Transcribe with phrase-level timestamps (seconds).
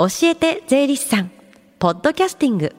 [0.00, 1.30] 教えて税理士さん
[1.80, 2.72] ポッドキャスティング。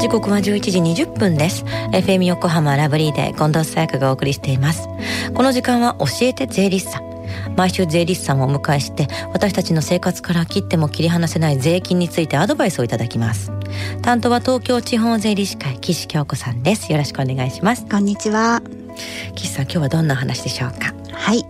[0.00, 1.64] 時刻は11時20分です。
[1.92, 4.88] FM 横浜ラブリーで近藤沙耶香がお送りしています。
[5.34, 7.04] この時間は教えて税理士さん。
[7.54, 13.52] 毎週税理士さんをお迎えして私たちの生活から切っても切り離せない税金についてアドバイスをいただきます。
[14.02, 16.90] 担当は東京地方税理士会岸京子さんです。
[16.90, 17.86] よろしくお願いします。
[17.86, 18.60] こんにちは。
[19.36, 20.92] 岸さん今日はどんな話でしょうか？
[21.12, 21.46] はい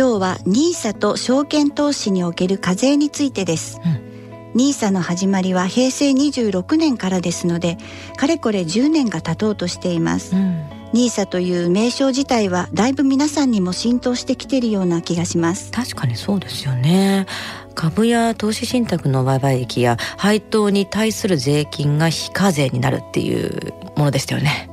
[0.00, 7.76] 今日は NISA と証券投資における課税についてです、うん、NISA の始まりは平成26年からですので
[8.16, 10.64] かれこれ10年が経とうとしています、うん、
[10.94, 15.70] NISA という名称自体はだいぶ皆さんにも浸透してきているような気がします。
[15.70, 17.26] 確かにそうですよね。
[17.74, 24.48] 株や投資信託の売買益や配当に対する税金が非課税になるっていうものでしたよね。
[24.48, 24.69] はい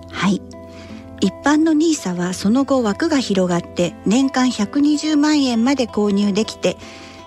[1.19, 6.77] 一般の NISA はその後枠が広がって年間120万円まで購入できて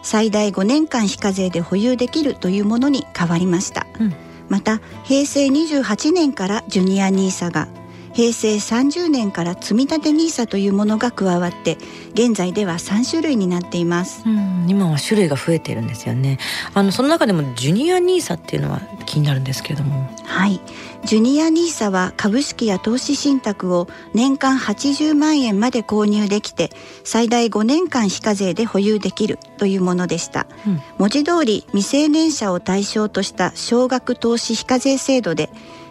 [0.03, 4.15] 最大5年間非課税で保有できるというものに変わりました、うん、
[4.49, 7.69] また平成28年からジュニア NISA が
[8.13, 11.79] 平成30年から積立 NISA というものが加わって
[12.13, 16.39] 現在では3種類になっています、うん、今は種類が増えているんですよね。
[16.75, 20.09] あのその中でもジュニア NISA っていうのは気になるんですけれども。
[20.25, 20.61] はい。
[21.05, 26.71] ジュニア NISA は株式や投資信託を年間80万円まで購入できて
[27.05, 35.49] 最大5年間非課税で保有できるというものでした、うん、文字通り未成年者を対象とした少額投資非課税制度で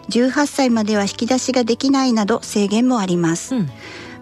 [0.10, 3.70] 18歳までは引き出しができないなど制限もあります、うん、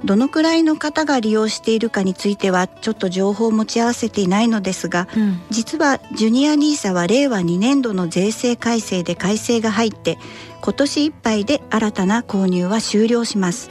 [0.07, 10.17] どのくらいの方が利用しているかについてはちょっと情報を持ち合わせていないのですが、うん、実はジュニア NISA は令和2年度の税制改正で改正が入って
[10.61, 13.69] 今年いっぱいで新たな購入は終了します。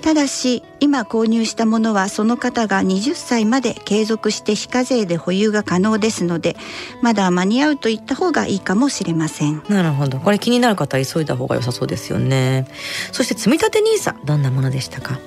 [0.00, 6.56] ただし今購入したものはその方が20歳まで継続して非課税で保有が可能ですので
[7.02, 9.60] まだ間に合うと言った方がいいかもしれません。
[9.68, 10.20] なるほど。
[10.20, 12.68] これ気になる方は急いだ方が良さそうですよね。
[13.10, 15.18] そして積立 NISA どんなものでしたか？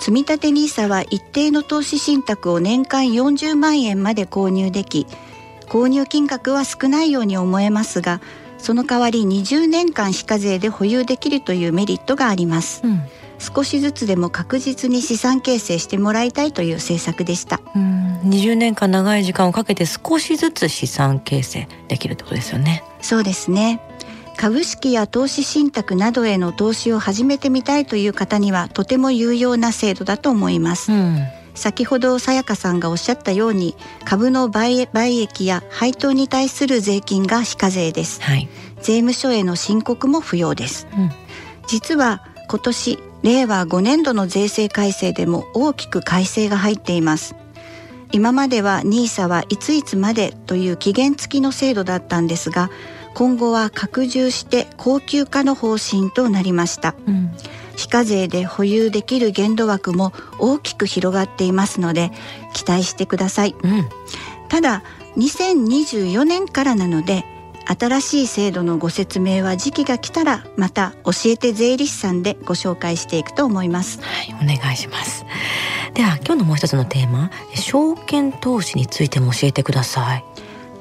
[0.00, 5.06] 積立 NISA は一定の投資信託を年間40万円まで購入でき
[5.66, 8.20] 購入金額は少ないように思えますが
[8.58, 13.00] その代わり20年間非課税で保有できるというメリットがあります、うん。
[13.38, 17.60] 少しずつでも確実に資産形成してもらいたいという政策でした。
[17.74, 18.20] うん。
[18.24, 22.84] 20年間長い時間をかけて少しずつ資産形成できるってことですよね。
[23.00, 23.80] そうですね
[24.40, 31.26] 株式や投資信託などへの投資を始めてみたいという方にはとても有用な制度だと思います、うん。
[31.54, 41.10] 先ほどさやかさんがおっしゃったように株の売益や配当に対する税金が非課税です、はい、税務署への申告も不要です、うん、
[41.68, 47.34] 実は今年令和5年度の税制改正でも大きく改正が入っています。
[48.12, 52.70] 今までは NISA はいついつまでという期限付きの制度だったんですが
[53.14, 57.30] 今後は拡充して高級化の方針となりました、うん、
[57.76, 62.10] 非課税で保有できる限度枠も大きく広がっていますので
[62.54, 63.88] 期待してください、うん、
[64.48, 64.82] ただ
[65.16, 67.24] 2024年からなので
[67.66, 74.00] 新しい制度のご説明は時期が来たらまた教えて税理士さんでご紹介していくと思います。
[74.00, 75.24] はいお願いします。
[75.94, 80.24] では今日のもう一つのテーマ証券投資についても教えてください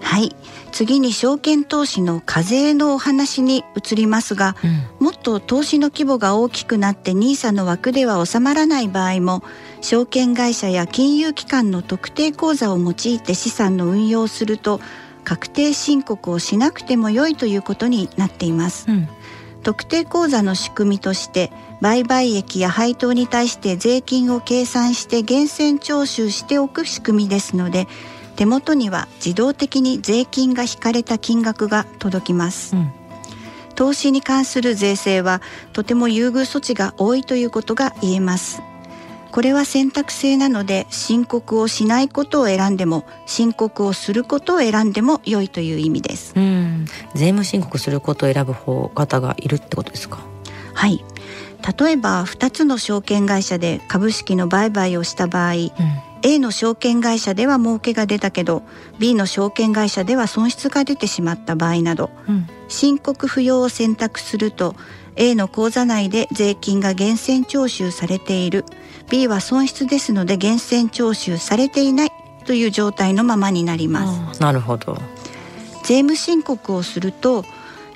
[0.10, 0.36] はい。
[0.72, 4.56] 次に証券投資の課税のお話に移りますが、
[5.00, 9.44] うん、もっと投資の規模が大きくなって NISA の枠では収まらない場合も
[9.82, 14.82] 証券会社や金融機関の特定口座を用いて資産の運用すると
[15.24, 19.08] 確定申告をしなくても良いということになっています、うん、
[19.62, 27.88] 特定口座の仕組みとして売買益や配当に対して税金を計算して源泉徴収しておく仕組みですので
[28.40, 32.90] 手元には自動的に税金が引かれた金額が届きます、うん、
[33.76, 35.42] 投資に関する税制は
[35.74, 38.62] とても優遇措置が多いということが言えます
[39.34, 46.34] これは選択制なので申告をしないことを選んでも申告をすることを選んでも良いという意味です。
[46.38, 50.18] うん、税務申告することを選ぶ方方がいるってことですか？
[50.74, 51.04] はい。
[51.80, 55.70] 例えば2つの証券会社で株式の売買をした場合、うん、
[56.22, 58.64] A の証券会社では儲けが出たけど
[59.00, 64.76] B の証券会社では損失が出てしまった場合など、うん、申告不要を選択すると
[65.16, 68.66] A の口座内で税金が源泉徴収されている。
[69.10, 72.12] B は損失ですので源泉徴収されていない。
[72.50, 74.42] という状態のままになります。
[74.42, 74.98] なるほど。
[75.84, 77.46] 税務申告をすると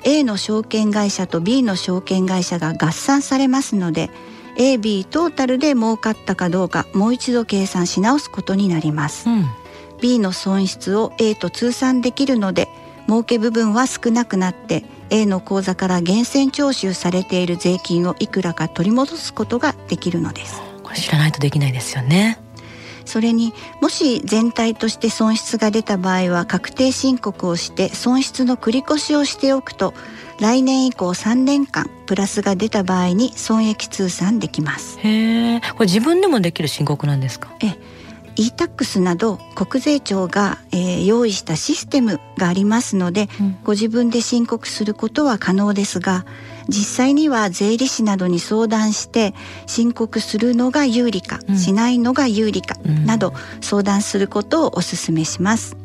[0.04, 4.10] A の証券会社と B の証券会社が合算されますので
[4.56, 9.46] AB トータルで儲かったかどうかもう一度計算し直すことになります、うん、
[10.00, 12.68] B の損失を A と通算できるので
[13.06, 20.62] 儲け部分は少なくなって A の口座から源泉徴収されている税金をいくらか取り戻すことができるのです。
[20.82, 22.38] これ知らないとできないですよね。
[23.04, 29.92] それにもし全体として損失が出た場合は確定申告をして損失の繰り越しをしておくと
[30.40, 34.98] 来年以降3年間プラスが出た場合に損益通算できます。
[35.00, 37.50] へえこれ自分でもできる申告なんですか？
[37.62, 37.76] え
[38.36, 46.26] e-tax など国税庁が、えー、用意したシステムがありますので、うん、ご自分で申告することは可能ですが
[46.68, 49.34] 実際には税理士などに相談して
[49.68, 52.74] 申告するのが有利か、うん、しないのが有利か
[53.06, 55.76] など相談することをお勧めします。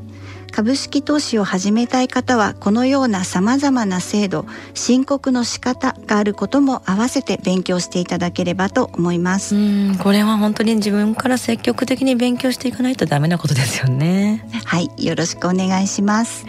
[0.52, 9.56] 株式投資を始めたい方はこのような様々な制度申告の仕方があることも合わせて勉強していただければと思います。
[9.56, 14.46] うんこれは本当に自分から積極的に勉強していかないとダメなことですよね。
[14.66, 16.46] はいよろしくお願いします。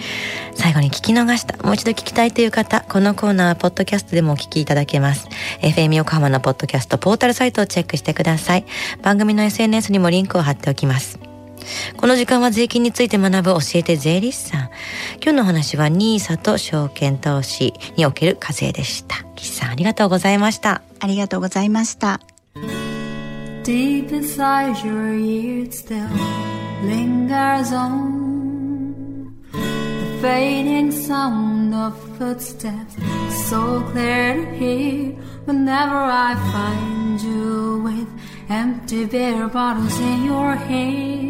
[0.54, 5.28] 最後に聞き逃したもう一度聞きたいという方このコーナーはポッドキャストでもお聞きいただけます。
[5.62, 8.64] FM 横浜のポッドキャストポータルサイトをチェックしてください。
[9.02, 11.29] 番組の SNS にもリンクを貼っておきます
[11.96, 14.60] この時間は税金について学ぶ教えて税理士さん。
[15.22, 19.24] 今日の話は NISA と証券投資における課税でした。
[19.36, 20.82] 岸さんありがとうございました。
[21.00, 22.20] ありがとうございました。
[23.62, 26.08] Deep inside your ears still
[26.82, 32.96] lingers on The fading sound of footsteps
[33.48, 35.12] So clear to hear
[35.44, 38.08] Whenever I find you with
[38.48, 41.29] Empty beer bottles in your hand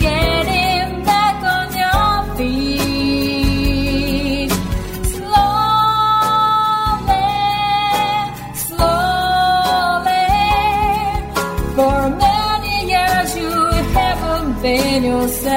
[14.63, 15.51] in yourself.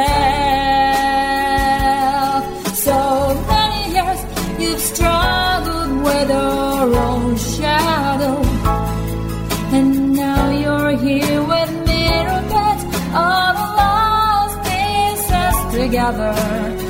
[2.77, 4.21] So many years
[4.61, 8.43] you've struggled with your own shadow,
[9.77, 12.85] and now you're here with mirror beds,
[13.15, 16.84] all lost pieces together.